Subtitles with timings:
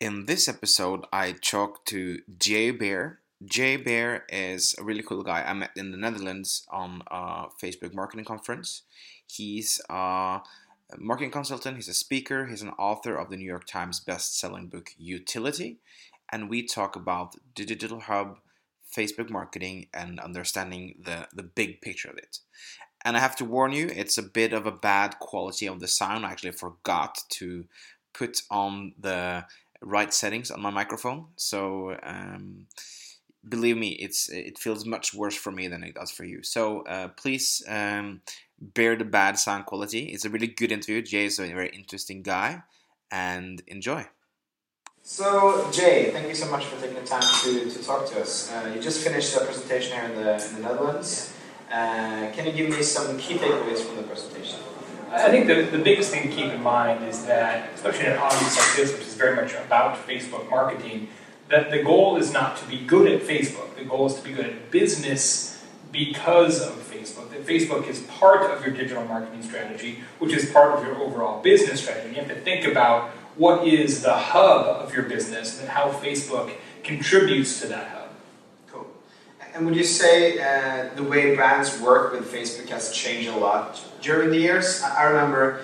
[0.00, 3.18] In this episode, I talked to Jay Baer.
[3.44, 7.92] Jay Baer is a really cool guy I met in the Netherlands on a Facebook
[7.92, 8.80] marketing conference.
[9.26, 10.40] He's a
[10.96, 14.94] marketing consultant, he's a speaker, he's an author of the New York Times best-selling book
[14.98, 15.76] Youtility,
[16.32, 18.38] and we talk about the digital hub,
[18.90, 22.38] Facebook marketing, and understanding the, the big picture of it.
[23.04, 25.88] And I have to warn you, it's a bit of a bad quality of the
[25.88, 26.24] sound.
[26.24, 27.66] I actually forgot to
[28.14, 29.44] put on the
[29.82, 31.26] right settings on my microphone.
[31.36, 32.66] So um,
[33.48, 36.42] believe me, it's it feels much worse for me than it does for you.
[36.42, 38.20] So uh, please um,
[38.60, 40.04] bear the bad sound quality.
[40.06, 41.02] It's a really good interview.
[41.02, 42.62] Jay is a very interesting guy,
[43.10, 44.06] and enjoy.
[45.02, 48.52] So Jay, thank you so much for taking the time to, to talk to us.
[48.52, 51.32] Uh, you just finished a presentation here in the, in the Netherlands.
[51.70, 54.39] Uh, can you give me some key takeaways from the presentation?
[55.12, 58.18] I think the, the biggest thing to keep in mind is that, especially in an
[58.18, 61.08] audience like this, which is very much about Facebook marketing,
[61.48, 63.74] that the goal is not to be good at Facebook.
[63.76, 67.30] The goal is to be good at business because of Facebook.
[67.30, 71.42] That Facebook is part of your digital marketing strategy, which is part of your overall
[71.42, 72.10] business strategy.
[72.10, 76.52] You have to think about what is the hub of your business and how Facebook
[76.84, 78.09] contributes to that hub.
[79.54, 83.82] And would you say uh, the way brands work with Facebook has changed a lot
[84.00, 84.82] during the years?
[84.82, 85.62] I remember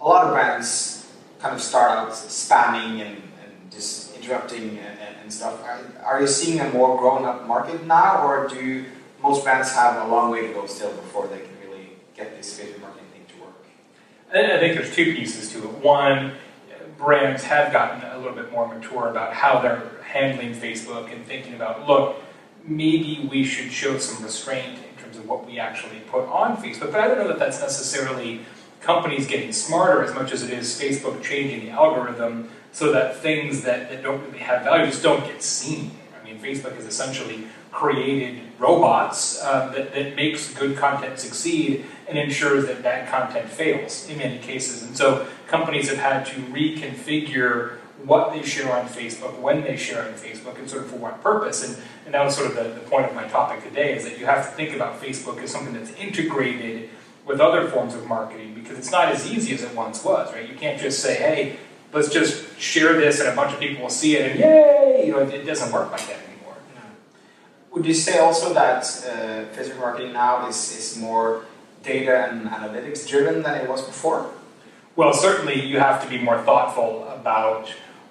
[0.00, 5.32] a lot of brands kind of start out spamming and, and just interrupting and, and
[5.32, 5.62] stuff.
[5.62, 8.84] Are, are, you seeing a more grown up market now, or do
[9.22, 12.58] most brands have a long way to go still before they can really get this
[12.58, 13.66] Facebook marketing thing to work?
[14.30, 15.70] I think there's two pieces to it.
[15.78, 16.32] One,
[16.96, 21.54] brands have gotten a little bit more mature about how they're handling Facebook and thinking
[21.54, 22.16] about, look,
[22.64, 26.92] maybe we should show some restraint in terms of what we actually put on Facebook.
[26.92, 28.40] But I don't know that that's necessarily
[28.80, 33.62] companies getting smarter as much as it is Facebook changing the algorithm so that things
[33.62, 35.92] that, that don't really have value just don't get seen.
[36.20, 42.18] I mean, Facebook has essentially created robots uh, that, that makes good content succeed and
[42.18, 44.82] ensures that bad content fails in many cases.
[44.82, 50.02] And so companies have had to reconfigure what they share on Facebook, when they share
[50.02, 51.66] on Facebook, and sort of for what purpose.
[51.66, 54.18] And, and that was sort of the, the point of my topic today, is that
[54.18, 56.90] you have to think about Facebook as something that's integrated
[57.26, 60.48] with other forms of marketing because it's not as easy as it once was, right?
[60.48, 61.56] You can't just say, hey,
[61.92, 65.04] let's just share this and a bunch of people will see it and yay!
[65.06, 66.56] You know, it, it doesn't work like that anymore.
[66.74, 66.80] No.
[67.72, 71.44] Would you say also that uh, Facebook marketing now is, is more
[71.82, 74.32] data and analytics driven than it was before?
[74.94, 77.68] Well, certainly you have to be more thoughtful about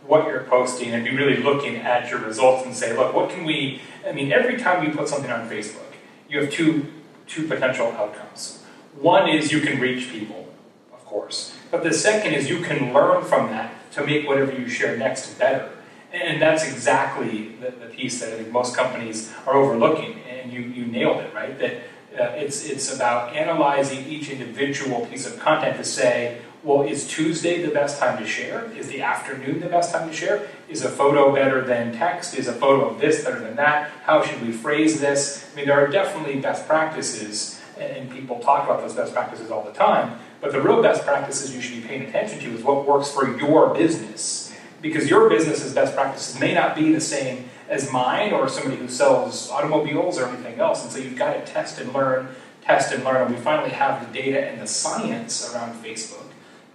[0.08, 3.46] what you're posting and be really looking at your results and say, look, what can
[3.46, 5.94] we, I mean, every time you put something on Facebook,
[6.28, 6.88] you have two,
[7.28, 8.64] two potential outcomes.
[9.00, 10.52] One is you can reach people,
[10.92, 14.68] of course, but the second is you can learn from that to make whatever you
[14.68, 15.70] share next better.
[16.12, 20.62] And that's exactly the, the piece that I think most companies are overlooking, and you,
[20.62, 21.58] you nailed it, right?
[21.60, 21.74] That
[22.20, 27.64] uh, it's, it's about analyzing each individual piece of content to say, well, is Tuesday
[27.64, 28.72] the best time to share?
[28.74, 30.48] Is the afternoon the best time to share?
[30.70, 32.38] Is a photo better than text?
[32.38, 33.90] Is a photo of this better than that?
[34.04, 35.50] How should we phrase this?
[35.52, 39.64] I mean, there are definitely best practices, and people talk about those best practices all
[39.64, 40.20] the time.
[40.40, 43.36] But the real best practices you should be paying attention to is what works for
[43.40, 44.56] your business.
[44.84, 48.88] Because your business's best practices may not be the same as mine or somebody who
[48.88, 50.84] sells automobiles or anything else.
[50.84, 52.30] And so you've got to test and learn,
[52.62, 53.28] test and learn.
[53.28, 56.26] And we finally have the data and the science around Facebook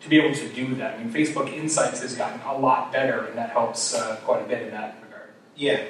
[0.07, 0.95] to be able to do that.
[0.95, 4.47] I mean, Facebook Insights has gotten a lot better, and that helps uh, quite a
[4.47, 5.31] bit in that regard.
[5.57, 5.83] Yeah.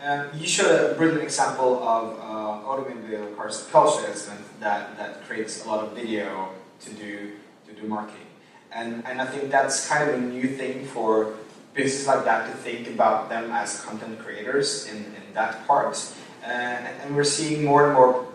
[0.00, 5.68] Um, you showed a brilliant example of uh, automobile car, salesman that, that creates a
[5.68, 6.50] lot of video
[6.80, 7.32] to do
[7.66, 8.28] to do marketing,
[8.70, 11.34] and and I think that's kind of a new thing for
[11.74, 15.96] businesses like that to think about them as content creators in, in that part,
[16.44, 18.26] uh, and we're seeing more and more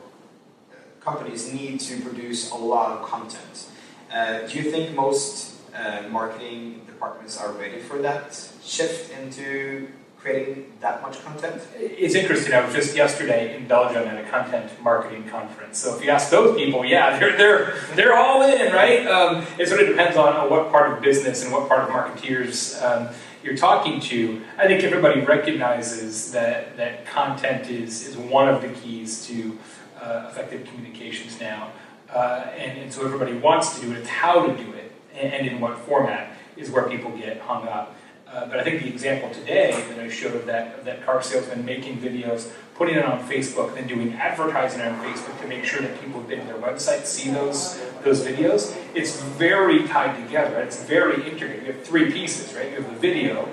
[0.99, 3.67] companies need to produce a lot of content.
[4.13, 9.87] Uh, do you think most uh, marketing departments are ready for that shift into
[10.17, 11.61] creating that much content?
[11.75, 12.53] It's interesting.
[12.53, 15.77] I was just yesterday in Belgium at a content marketing conference.
[15.77, 19.07] So if you ask those people, yeah, they're they're they're all in, right?
[19.07, 22.81] Um, it sort of depends on what part of business and what part of marketeers
[22.83, 24.41] um, you're talking to.
[24.57, 29.57] I think everybody recognizes that that content is is one of the keys to
[30.01, 31.71] uh, effective communications now.
[32.13, 33.99] Uh, and, and, so everybody wants to do it.
[33.99, 37.67] It's how to do it and, and in what format is where people get hung
[37.67, 37.95] up.
[38.27, 41.21] Uh, but I think the example today that I showed of that, of that car
[41.21, 45.81] salesman making videos, putting it on Facebook, then doing advertising on Facebook to make sure
[45.81, 50.61] that people who've been to their website see those, those videos, it's very tied together.
[50.61, 51.65] It's very integrated.
[51.65, 52.69] You have three pieces, right?
[52.69, 53.49] You have the video,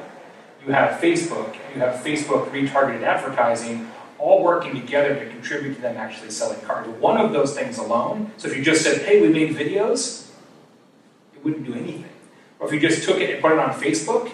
[0.64, 5.96] you have Facebook, you have Facebook retargeted advertising, all working together to contribute to them
[5.96, 6.88] actually selling cars.
[6.88, 10.28] One of those things alone, so if you just said, hey, we made videos,
[11.34, 12.04] it wouldn't do anything.
[12.58, 14.32] Or if you just took it and put it on Facebook,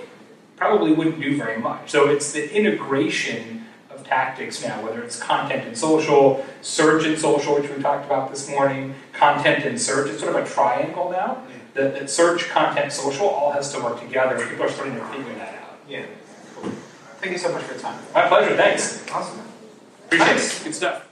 [0.57, 1.91] probably wouldn't do very much.
[1.91, 7.55] So it's the integration of tactics now, whether it's content and social, search and social,
[7.55, 10.11] which we talked about this morning, content and search.
[10.11, 11.43] It's sort of a triangle now.
[11.49, 11.57] Yeah.
[11.75, 14.47] That, that search, content, social all has to work together.
[14.47, 15.79] People are starting to figure that out.
[15.89, 16.07] Yeah.
[17.19, 17.99] Thank you so much for your time.
[18.15, 18.57] My pleasure.
[18.57, 19.05] Thanks.
[19.11, 19.41] Awesome.
[20.21, 20.65] Appreciate.
[20.65, 21.09] Good stuff.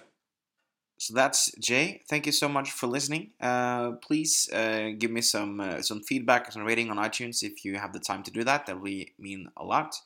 [0.99, 2.02] So that's Jay.
[2.08, 3.32] Thank you so much for listening.
[3.40, 7.76] Uh, please uh, give me some uh, some feedback, some rating on iTunes if you
[7.76, 8.66] have the time to do that.
[8.66, 9.96] That will mean a lot.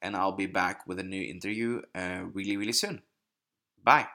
[0.00, 3.02] And I'll be back with a new interview uh, really, really soon.
[3.82, 4.06] Bye.